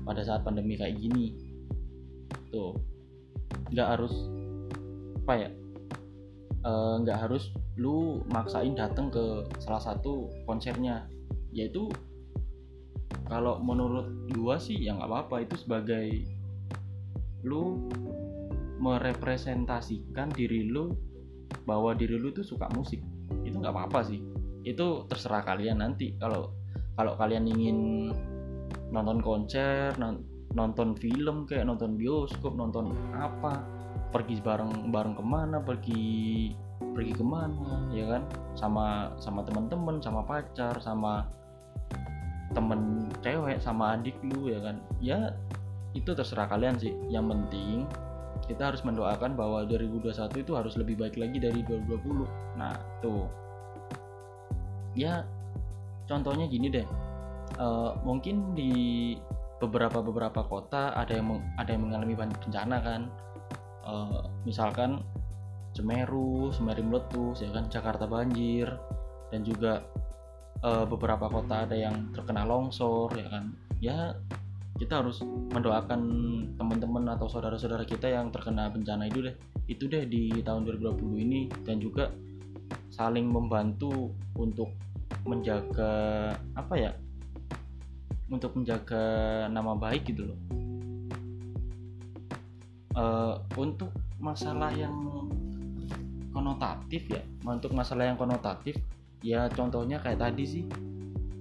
pada 0.06 0.22
saat 0.22 0.46
pandemi 0.46 0.78
kayak 0.78 1.02
gini 1.02 1.34
tuh 2.54 2.78
nggak 3.74 3.98
harus 3.98 4.14
apa 5.26 5.34
ya 5.34 5.50
eh, 6.62 6.94
nggak 7.02 7.18
uh, 7.18 7.22
harus 7.26 7.50
lu 7.74 8.22
maksain 8.30 8.78
datang 8.78 9.10
ke 9.10 9.50
salah 9.58 9.82
satu 9.82 10.30
konsernya. 10.46 11.10
Yaitu 11.50 11.90
kalau 13.26 13.58
menurut 13.58 14.30
gua 14.30 14.62
sih 14.62 14.78
ya 14.78 14.94
nggak 14.94 15.10
apa-apa 15.10 15.42
itu 15.42 15.58
sebagai 15.58 16.22
lu 17.42 17.90
merepresentasikan 18.78 20.30
diri 20.30 20.70
lu 20.70 20.94
bahwa 21.66 21.98
diri 21.98 22.14
lu 22.14 22.30
tuh 22.30 22.46
suka 22.46 22.70
musik. 22.78 23.02
Itu 23.42 23.58
nggak 23.58 23.74
apa-apa 23.74 24.06
sih 24.06 24.35
itu 24.66 25.06
terserah 25.06 25.46
kalian 25.46 25.78
nanti. 25.78 26.18
Kalau 26.18 26.50
kalau 26.98 27.14
kalian 27.14 27.46
ingin 27.46 28.10
nonton 28.90 29.22
konser 29.22 29.94
nonton 30.56 30.96
film 30.98 31.44
kayak 31.46 31.68
nonton 31.68 31.94
bioskop 31.94 32.56
nonton 32.56 32.94
apa 33.12 33.60
pergi 34.14 34.40
bareng 34.40 34.88
bareng 34.88 35.14
ke 35.18 35.24
mana 35.26 35.60
pergi 35.62 36.50
pergi 36.82 37.12
ke 37.14 37.24
mana 37.24 37.86
ya 37.94 38.10
kan? 38.10 38.22
Sama 38.58 39.14
sama 39.22 39.46
teman-teman 39.46 40.02
sama 40.02 40.26
pacar 40.26 40.82
sama 40.82 41.30
temen 42.56 43.12
cewek 43.22 43.62
sama 43.62 43.94
adik 43.94 44.18
lu 44.26 44.50
ya 44.50 44.58
kan? 44.58 44.82
Ya 44.98 45.30
itu 45.94 46.10
terserah 46.10 46.50
kalian 46.50 46.74
sih. 46.82 46.90
Yang 47.06 47.26
penting 47.30 47.86
kita 48.46 48.72
harus 48.72 48.82
mendoakan 48.84 49.34
bahwa 49.34 49.64
2021 49.64 50.44
itu 50.44 50.52
harus 50.54 50.74
lebih 50.76 51.00
baik 51.00 51.16
lagi 51.18 51.40
dari 51.40 51.64
2020 51.64 52.60
nah 52.60 52.76
tuh 53.00 53.26
ya 54.96 55.22
contohnya 56.08 56.48
gini 56.48 56.72
deh. 56.72 56.86
Uh, 57.60 57.94
mungkin 58.02 58.56
di 58.58 59.14
beberapa 59.62 60.02
beberapa 60.02 60.44
kota 60.44 60.92
ada 60.92 61.16
yang 61.16 61.40
ada 61.60 61.70
yang 61.70 61.86
mengalami 61.86 62.14
bencana 62.16 62.76
kan. 62.82 63.02
Uh, 63.86 64.26
misalkan 64.42 64.98
Semeru, 65.76 66.50
Semeru 66.50 66.82
meletus 66.82 67.44
ya 67.44 67.52
kan 67.52 67.68
Jakarta 67.68 68.08
banjir 68.08 68.66
dan 69.30 69.44
juga 69.44 69.84
uh, 70.64 70.88
beberapa 70.88 71.28
kota 71.28 71.68
ada 71.68 71.76
yang 71.76 72.10
terkena 72.16 72.48
longsor 72.48 73.12
ya 73.14 73.28
kan. 73.28 73.44
Ya 73.78 74.16
kita 74.76 75.00
harus 75.00 75.24
mendoakan 75.24 76.00
teman-teman 76.60 77.08
atau 77.16 77.28
saudara-saudara 77.28 77.88
kita 77.88 78.12
yang 78.12 78.28
terkena 78.32 78.68
bencana 78.68 79.08
itu 79.08 79.24
deh. 79.24 79.36
Itu 79.68 79.88
deh 79.88 80.04
di 80.08 80.32
tahun 80.44 80.68
2020 80.68 81.24
ini 81.24 81.40
dan 81.64 81.80
juga 81.80 82.12
saling 82.96 83.28
membantu 83.28 84.16
untuk 84.32 84.72
menjaga 85.28 86.32
apa 86.56 86.74
ya 86.80 86.92
untuk 88.32 88.56
menjaga 88.56 89.04
nama 89.52 89.76
baik 89.76 90.08
gitu 90.10 90.32
loh. 90.32 90.40
Uh, 92.96 93.36
untuk 93.60 93.92
masalah 94.16 94.72
yang 94.72 94.96
konotatif 96.32 97.04
ya 97.12 97.20
untuk 97.44 97.76
masalah 97.76 98.08
yang 98.08 98.16
konotatif 98.16 98.80
ya 99.20 99.52
contohnya 99.52 100.00
kayak 100.00 100.16
tadi 100.16 100.44
sih 100.48 100.64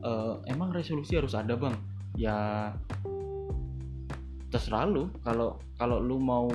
uh, 0.04 0.44
emang 0.52 0.76
resolusi 0.76 1.16
harus 1.16 1.32
ada 1.32 1.56
bang? 1.56 1.76
Ya 2.20 2.38
terserah 4.52 4.88
lu. 4.88 5.12
Kalau 5.24 5.60
kalau 5.76 6.00
lu 6.00 6.16
mau 6.20 6.48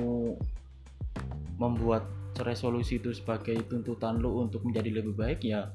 membuat 1.61 2.01
resolusi 2.43 2.97
itu 3.01 3.13
sebagai 3.13 3.57
tuntutan 3.69 4.17
lu 4.19 4.43
untuk 4.43 4.65
menjadi 4.65 5.01
lebih 5.01 5.13
baik 5.15 5.39
ya 5.45 5.69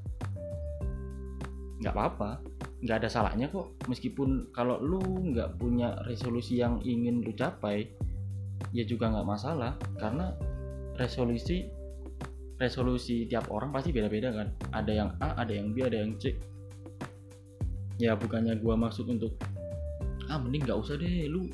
nggak 1.81 1.93
apa-apa. 1.93 2.31
Nggak 2.83 2.97
ada 3.05 3.09
salahnya 3.09 3.47
kok. 3.53 3.73
Meskipun 3.89 4.51
kalau 4.53 4.81
lu 4.81 5.01
nggak 5.33 5.61
punya 5.61 5.97
resolusi 6.09 6.61
yang 6.61 6.81
ingin 6.83 7.21
lu 7.25 7.33
capai 7.37 7.89
ya 8.73 8.85
juga 8.85 9.13
nggak 9.13 9.29
masalah. 9.29 9.77
Karena 10.01 10.33
resolusi 10.97 11.69
resolusi 12.57 13.29
tiap 13.29 13.53
orang 13.53 13.73
pasti 13.73 13.93
beda-beda 13.93 14.33
kan. 14.33 14.49
Ada 14.73 14.93
yang 14.93 15.11
A 15.21 15.37
ada 15.41 15.53
yang 15.53 15.73
B 15.77 15.85
ada 15.85 16.01
yang 16.01 16.17
C. 16.17 16.33
Ya 18.01 18.13
bukannya 18.17 18.57
gua 18.61 18.77
maksud 18.77 19.09
untuk 19.09 19.37
ah 20.27 20.41
mending 20.41 20.67
nggak 20.67 20.79
usah 20.81 20.99
deh 20.99 21.31
lu 21.31 21.47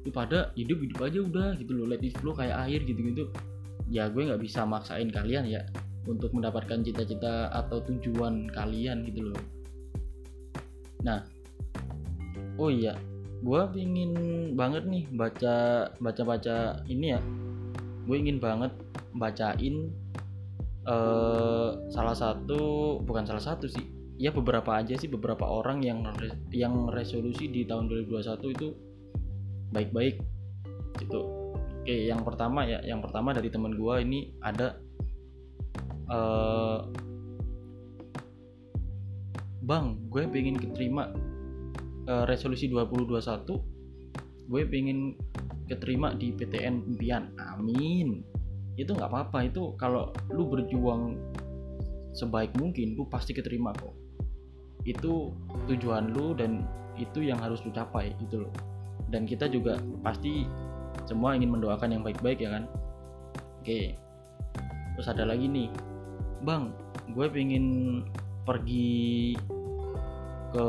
lu 0.00 0.10
pada 0.12 0.52
hidup 0.56 0.80
hidup 0.82 0.98
aja 1.06 1.18
udah 1.22 1.48
gitu 1.58 1.72
loh. 1.72 1.86
Let 1.86 2.02
it 2.02 2.14
flow 2.18 2.34
kayak 2.34 2.68
air 2.68 2.82
gitu 2.82 3.00
gitu 3.00 3.24
ya 3.90 4.06
gue 4.06 4.22
nggak 4.22 4.40
bisa 4.40 4.62
maksain 4.62 5.10
kalian 5.10 5.50
ya 5.50 5.66
untuk 6.06 6.30
mendapatkan 6.32 6.80
cita-cita 6.80 7.50
atau 7.50 7.82
tujuan 7.84 8.46
kalian 8.54 9.02
gitu 9.10 9.34
loh. 9.34 9.42
Nah 11.02 11.26
oh 12.56 12.70
iya 12.70 12.94
gue 13.40 13.60
ingin 13.74 14.12
banget 14.54 14.86
nih 14.86 15.04
baca 15.10 15.90
baca 15.98 16.22
baca 16.22 16.56
ini 16.86 17.18
ya. 17.18 17.20
Gue 18.06 18.16
ingin 18.22 18.38
banget 18.38 18.70
bacain 19.10 19.90
uh, 20.86 21.74
salah 21.90 22.14
satu 22.14 22.96
bukan 23.02 23.26
salah 23.26 23.42
satu 23.42 23.66
sih 23.66 23.82
ya 24.20 24.30
beberapa 24.30 24.76
aja 24.76 24.94
sih 25.00 25.08
beberapa 25.08 25.48
orang 25.48 25.80
yang 25.80 26.04
yang 26.52 26.92
resolusi 26.92 27.48
di 27.48 27.64
tahun 27.64 27.88
2021 27.88 28.54
itu 28.54 28.68
baik-baik 29.72 30.20
gitu 31.00 31.39
oke 31.80 31.96
yang 31.96 32.20
pertama 32.22 32.68
ya 32.68 32.78
yang 32.84 33.00
pertama 33.00 33.32
dari 33.32 33.48
teman 33.48 33.72
gue 33.72 33.94
ini 34.04 34.36
ada 34.44 34.76
uh, 36.12 36.84
bang 39.64 39.96
gue 40.12 40.22
pengen 40.28 40.56
keterima 40.60 41.08
uh, 42.08 42.24
resolusi 42.28 42.68
2021 42.68 43.80
gue 44.50 44.62
pengen 44.66 45.14
keterima 45.70 46.10
di 46.18 46.34
PTN 46.34 46.90
impian. 46.90 47.30
Amin. 47.38 48.26
Itu 48.74 48.98
nggak 48.98 49.06
apa-apa 49.06 49.46
itu 49.46 49.78
kalau 49.78 50.10
lu 50.34 50.50
berjuang 50.50 51.14
sebaik 52.10 52.50
mungkin 52.58 52.98
lu 52.98 53.06
pasti 53.06 53.30
keterima 53.30 53.70
kok. 53.78 53.94
Itu 54.82 55.30
tujuan 55.70 56.10
lu 56.10 56.34
dan 56.34 56.66
itu 56.98 57.22
yang 57.22 57.38
harus 57.38 57.62
lu 57.62 57.70
capai 57.70 58.10
gitu 58.18 58.42
loh. 58.42 58.54
Dan 59.06 59.30
kita 59.30 59.46
juga 59.46 59.78
pasti 60.02 60.42
semua 61.10 61.34
ingin 61.34 61.50
mendoakan 61.50 61.90
yang 61.90 62.02
baik-baik 62.06 62.38
ya 62.38 62.54
kan? 62.54 62.70
Oke. 63.58 63.98
Terus 64.94 65.10
ada 65.10 65.26
lagi 65.26 65.50
nih. 65.50 65.66
Bang 66.46 66.70
gue 67.10 67.26
pengen 67.26 67.66
pergi 68.46 69.34
ke 70.54 70.66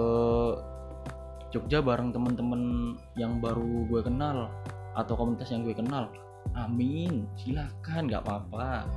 Jogja 1.51 1.83
bareng 1.83 2.09
temen-temen 2.09 2.95
yang 3.19 3.37
baru 3.37 3.85
gue 3.85 4.01
kenal 4.01 4.49
atau 4.97 5.13
komunitas 5.13 5.53
yang 5.53 5.61
gue 5.61 5.77
kenal. 5.77 6.09
Amin. 6.57 7.29
Silakan 7.37 8.09
nggak 8.09 8.25
apa-apa. 8.25 8.89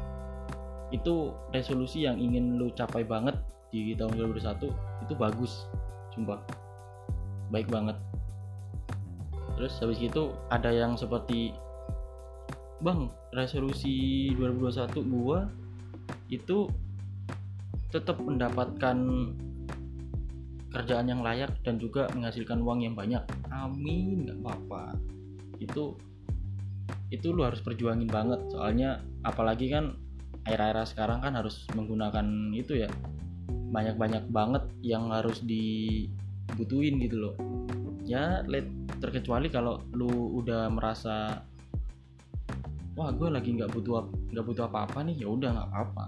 Itu 0.97 1.37
resolusi 1.53 2.09
yang 2.09 2.17
ingin 2.17 2.57
lu 2.57 2.73
capai 2.73 3.04
banget 3.04 3.37
di 3.69 3.93
tahun 3.93 4.17
2021 4.17 4.73
itu 5.04 5.15
bagus. 5.19 5.69
Sumpah. 6.15 6.41
Baik 7.52 7.69
banget 7.69 7.99
terus 9.54 9.78
habis 9.78 10.00
itu 10.02 10.34
ada 10.50 10.71
yang 10.71 10.99
seperti 10.99 11.54
bang 12.82 13.08
resolusi 13.32 14.28
2021 14.36 15.14
gua 15.14 15.47
itu 16.28 16.69
tetap 17.95 18.19
mendapatkan 18.19 18.99
kerjaan 20.75 21.06
yang 21.06 21.23
layak 21.23 21.54
dan 21.62 21.78
juga 21.78 22.10
menghasilkan 22.10 22.58
uang 22.58 22.82
yang 22.82 22.99
banyak. 22.99 23.23
Amin 23.54 24.26
nggak 24.26 24.43
apa-apa. 24.43 24.99
Itu 25.62 25.95
itu 27.14 27.30
lu 27.30 27.47
harus 27.47 27.62
perjuangin 27.62 28.10
banget. 28.10 28.43
Soalnya 28.50 28.99
apalagi 29.23 29.71
kan 29.71 29.95
era-era 30.50 30.82
sekarang 30.82 31.23
kan 31.23 31.38
harus 31.38 31.62
menggunakan 31.78 32.50
itu 32.50 32.82
ya 32.82 32.90
banyak-banyak 33.71 34.26
banget 34.34 34.67
yang 34.82 35.14
harus 35.14 35.38
dibutuhin 35.47 36.99
gitu 36.99 37.30
loh. 37.30 37.34
Ya 38.02 38.43
let 38.50 38.67
terkecuali 39.04 39.52
kalau 39.52 39.84
lu 39.93 40.40
udah 40.40 40.73
merasa 40.73 41.45
wah 42.95 43.10
gue 43.10 43.28
lagi 43.28 43.52
nggak 43.58 43.71
butuh 43.75 44.06
nggak 44.30 44.47
butuh 44.47 44.64
apa-apa 44.71 45.04
nih 45.04 45.26
ya 45.26 45.28
udah 45.28 45.50
nggak 45.52 45.69
apa-apa. 45.69 46.04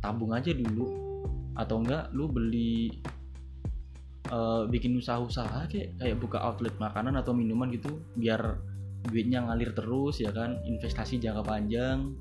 Tabung 0.00 0.32
aja 0.32 0.50
dulu. 0.56 0.88
Atau 1.58 1.84
enggak 1.84 2.08
lu 2.16 2.30
beli 2.30 2.88
uh, 4.32 4.64
bikin 4.64 4.96
usaha-usaha 4.96 5.68
kayak 5.68 5.98
kayak 6.00 6.16
buka 6.16 6.40
outlet 6.40 6.72
makanan 6.80 7.18
atau 7.20 7.36
minuman 7.36 7.68
gitu 7.74 8.00
biar 8.16 8.56
duitnya 9.10 9.44
ngalir 9.44 9.76
terus 9.76 10.22
ya 10.22 10.32
kan? 10.32 10.56
Investasi 10.64 11.20
jangka 11.20 11.44
panjang. 11.44 12.16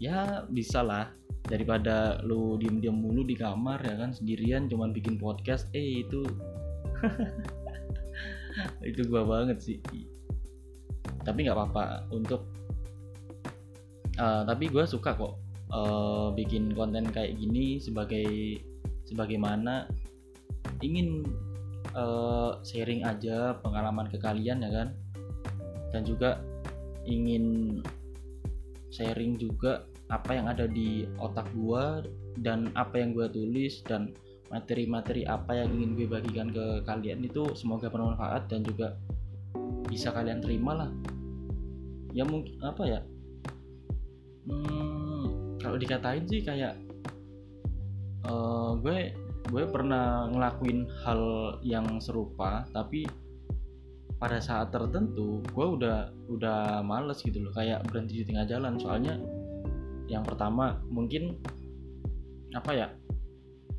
Ya 0.00 0.48
bisa 0.48 0.80
lah. 0.80 1.12
Daripada 1.44 2.22
lu 2.22 2.56
diem-diem 2.56 2.94
mulu 2.94 3.26
di 3.26 3.34
kamar 3.34 3.82
ya 3.82 3.98
kan? 3.98 4.14
Sendirian 4.14 4.70
cuman 4.70 4.94
bikin 4.94 5.18
podcast 5.18 5.66
eh 5.74 6.06
itu 6.06 6.22
itu 8.88 9.06
gua 9.06 9.22
banget 9.26 9.58
sih. 9.60 9.78
Tapi 11.24 11.46
nggak 11.46 11.56
apa-apa 11.56 12.08
untuk 12.12 12.48
uh, 14.16 14.42
tapi 14.44 14.72
gue 14.72 14.84
suka 14.88 15.16
kok 15.16 15.36
uh, 15.72 16.32
bikin 16.32 16.72
konten 16.72 17.08
kayak 17.08 17.36
gini 17.36 17.76
sebagai 17.80 18.60
sebagaimana 19.04 19.88
ingin 20.80 21.24
uh, 21.92 22.60
sharing 22.64 23.04
aja 23.04 23.56
pengalaman 23.60 24.08
ke 24.08 24.16
kalian 24.16 24.64
ya 24.64 24.70
kan? 24.72 24.88
Dan 25.90 26.06
juga 26.06 26.40
ingin 27.04 27.78
sharing 28.94 29.38
juga 29.38 29.86
apa 30.10 30.34
yang 30.34 30.46
ada 30.50 30.66
di 30.66 31.06
otak 31.22 31.46
gua 31.54 32.02
dan 32.42 32.70
apa 32.74 32.98
yang 32.98 33.14
gue 33.14 33.26
tulis 33.30 33.82
dan 33.86 34.10
materi-materi 34.50 35.22
apa 35.24 35.54
yang 35.54 35.70
ingin 35.70 35.90
gue 35.94 36.06
bagikan 36.10 36.50
ke 36.50 36.82
kalian 36.82 37.22
itu 37.22 37.54
semoga 37.54 37.86
bermanfaat 37.86 38.50
dan 38.50 38.66
juga 38.66 38.98
bisa 39.86 40.10
kalian 40.10 40.42
terima 40.42 40.74
lah. 40.74 40.90
Ya 42.10 42.26
mungkin 42.26 42.58
apa 42.58 42.82
ya? 42.82 43.00
Hmm, 44.50 45.54
kalau 45.62 45.78
dikatain 45.78 46.26
sih 46.26 46.42
kayak 46.42 46.74
uh, 48.26 48.74
gue 48.82 49.14
gue 49.50 49.64
pernah 49.70 50.26
ngelakuin 50.30 50.86
hal 51.06 51.22
yang 51.62 52.02
serupa 52.02 52.66
tapi 52.74 53.06
pada 54.18 54.36
saat 54.42 54.68
tertentu 54.74 55.40
gue 55.54 55.66
udah 55.80 56.12
udah 56.28 56.82
males 56.84 57.22
gitu 57.22 57.40
loh 57.40 57.54
kayak 57.54 57.86
berhenti 57.86 58.20
di 58.20 58.24
tengah 58.26 58.50
jalan. 58.50 58.76
Soalnya 58.82 59.14
yang 60.10 60.26
pertama 60.26 60.82
mungkin 60.90 61.38
apa 62.50 62.74
ya 62.74 62.86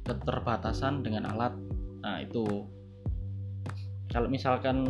keterbatasan 0.05 1.05
dengan 1.05 1.29
alat. 1.29 1.53
Nah 2.01 2.21
itu. 2.21 2.65
Kalau 4.11 4.27
misalkan 4.27 4.83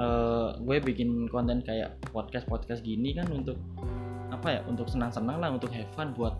uh, 0.00 0.56
gue 0.56 0.76
bikin 0.80 1.28
konten 1.28 1.60
kayak 1.60 2.00
podcast 2.14 2.48
podcast 2.48 2.80
gini 2.80 3.12
kan 3.12 3.28
untuk 3.28 3.60
apa 4.32 4.48
ya 4.56 4.60
untuk 4.64 4.88
senang-senang 4.88 5.36
lah 5.42 5.52
untuk 5.52 5.68
have 5.74 5.90
fun 5.92 6.16
buat 6.16 6.32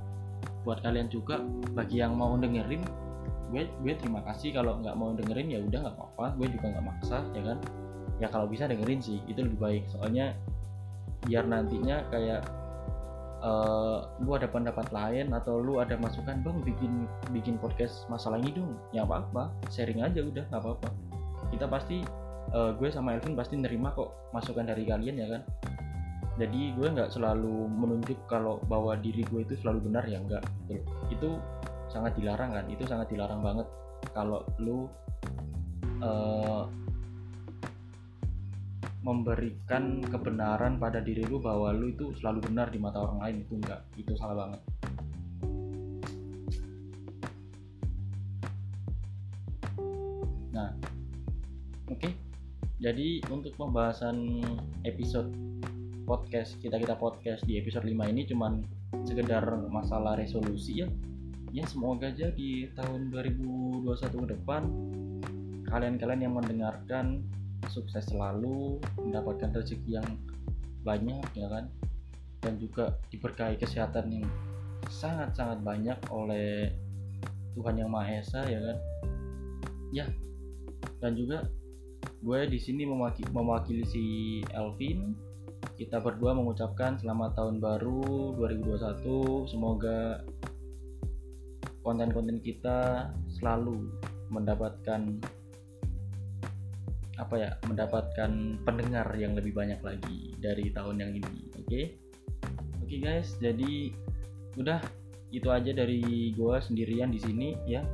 buat 0.65 0.81
kalian 0.81 1.13
juga. 1.13 1.43
Bagi 1.77 2.01
yang 2.01 2.17
mau 2.17 2.33
dengerin 2.39 2.81
gue 3.53 3.63
gue 3.85 3.93
terima 3.99 4.25
kasih. 4.25 4.57
Kalau 4.57 4.81
nggak 4.81 4.97
mau 4.97 5.13
dengerin 5.13 5.49
ya 5.53 5.61
udah 5.61 5.79
nggak 5.85 5.97
apa-apa. 6.01 6.27
Gue 6.41 6.49
juga 6.49 6.67
nggak 6.73 6.87
maksa 6.87 7.19
ya 7.37 7.43
kan? 7.45 7.59
Ya 8.19 8.27
kalau 8.33 8.49
bisa 8.49 8.65
dengerin 8.65 9.01
sih 9.05 9.21
itu 9.29 9.45
lebih 9.45 9.59
baik. 9.61 9.83
Soalnya 9.93 10.33
biar 11.27 11.45
nantinya 11.45 12.07
kayak 12.09 12.47
uh, 13.43 14.09
lu 14.23 14.35
ada 14.35 14.47
pendapat 14.51 14.89
lain 14.91 15.31
atau 15.35 15.61
lu 15.63 15.79
ada 15.79 15.95
masukan 15.99 16.41
bang 16.43 16.59
bikin 16.63 16.93
bikin 17.31 17.55
podcast 17.59 18.07
masalah 18.11 18.39
ini 18.39 18.55
dong. 18.55 18.75
Ya 18.95 19.05
apa 19.07 19.23
apa 19.25 19.43
sharing 19.71 20.03
aja 20.03 20.23
udah 20.23 20.45
nggak 20.51 20.61
apa 20.63 20.71
apa 20.79 20.89
kita 21.49 21.67
pasti 21.71 22.05
uh, 22.53 22.75
gue 22.77 22.89
sama 22.93 23.17
Elvin 23.17 23.39
pasti 23.39 23.57
nerima 23.57 23.95
kok 23.95 24.33
masukan 24.35 24.69
dari 24.69 24.85
kalian 24.85 25.17
ya 25.19 25.27
kan? 25.39 25.43
Jadi 26.39 26.71
gue 26.79 26.87
nggak 26.87 27.11
selalu 27.11 27.67
menunjuk 27.67 28.19
kalau 28.31 28.63
bahwa 28.71 28.95
diri 28.95 29.27
gue 29.27 29.43
itu 29.43 29.59
selalu 29.59 29.91
benar 29.91 30.07
ya 30.07 30.23
enggak 30.23 30.47
gitu. 30.71 30.83
itu 31.11 31.29
sangat 31.91 32.15
dilarang 32.15 32.55
kan? 32.55 32.65
Itu 32.71 32.87
sangat 32.87 33.11
dilarang 33.11 33.43
banget 33.43 33.67
kalau 34.15 34.47
lu 34.63 34.87
uh, 36.03 36.71
memberikan 39.09 40.05
kebenaran 40.05 40.77
pada 40.77 41.01
diri 41.01 41.25
lu 41.25 41.41
bahwa 41.41 41.73
lu 41.73 41.97
itu 41.97 42.13
selalu 42.21 42.45
benar 42.53 42.69
di 42.69 42.77
mata 42.77 43.01
orang 43.01 43.25
lain 43.25 43.37
itu 43.41 43.57
enggak 43.57 43.81
itu 43.97 44.13
salah 44.21 44.45
banget 44.45 44.61
nah 50.53 50.69
oke 51.89 51.97
okay. 51.97 52.13
jadi 52.77 53.25
untuk 53.33 53.57
pembahasan 53.57 54.45
episode 54.85 55.33
podcast 56.05 56.61
kita 56.61 56.77
kita 56.77 56.93
podcast 57.01 57.41
di 57.49 57.57
episode 57.57 57.89
5 57.89 58.13
ini 58.13 58.29
cuman 58.29 58.61
sekedar 59.09 59.45
masalah 59.73 60.21
resolusi 60.21 60.85
ya 60.85 60.89
ya 61.49 61.65
semoga 61.65 62.13
aja 62.13 62.29
di 62.29 62.69
tahun 62.77 63.09
2021 63.09 63.89
ke 64.05 64.29
depan 64.37 64.63
kalian-kalian 65.69 66.21
yang 66.29 66.35
mendengarkan 66.37 67.25
sukses 67.69 68.05
selalu 68.09 68.81
mendapatkan 68.99 69.53
rezeki 69.55 70.01
yang 70.01 70.09
banyak 70.83 71.25
ya 71.37 71.47
kan? 71.49 71.69
Dan 72.43 72.57
juga 72.57 72.97
diberkahi 73.13 73.59
kesehatan 73.61 74.11
yang 74.11 74.27
sangat-sangat 74.89 75.61
banyak 75.61 75.99
oleh 76.09 76.73
Tuhan 77.53 77.77
yang 77.79 77.91
Maha 77.93 78.25
Esa 78.25 78.47
ya 78.47 78.61
kan? 78.63 78.79
Ya 79.93 80.07
dan 80.99 81.15
juga 81.15 81.47
gue 82.23 82.41
di 82.51 82.59
sini 82.59 82.83
mewakili, 82.87 83.31
mewakili 83.31 83.85
si 83.87 84.05
Elvin. 84.51 85.15
Kita 85.79 86.03
berdua 86.03 86.35
mengucapkan 86.35 86.99
selamat 86.99 87.39
tahun 87.39 87.63
baru 87.63 88.35
2021 88.35 89.47
semoga 89.47 90.23
konten-konten 91.87 92.43
kita 92.43 93.11
selalu 93.39 93.87
mendapatkan 94.35 95.23
apa 97.19 97.35
ya 97.35 97.51
mendapatkan 97.67 98.63
pendengar 98.63 99.11
yang 99.19 99.35
lebih 99.35 99.53
banyak 99.53 99.83
lagi 99.83 100.39
dari 100.39 100.71
tahun 100.71 101.03
yang 101.03 101.13
ini 101.19 101.51
oke? 101.59 101.67
Okay? 101.67 101.85
oke 102.79 102.87
okay 102.87 102.99
guys 103.03 103.35
jadi 103.43 103.93
udah 104.55 104.81
itu 105.35 105.51
aja 105.53 105.77
dari 105.77 106.33
gua 106.33 106.63
sendirian 106.63 107.13
di 107.13 107.21
sini 107.21 107.53
ya. 107.69 107.85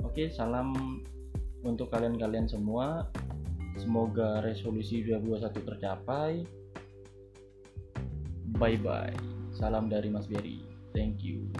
Oke 0.00 0.26
okay, 0.26 0.28
salam 0.32 0.72
untuk 1.60 1.92
kalian-kalian 1.92 2.48
semua. 2.48 3.12
Semoga 3.76 4.40
resolusi 4.40 5.04
2021 5.04 5.68
tercapai. 5.68 6.32
Bye 8.56 8.80
bye 8.80 9.40
salam 9.60 9.92
dari 9.92 10.08
Mas 10.08 10.24
Berry 10.24 10.64
thank 10.96 11.20
you 11.20 11.52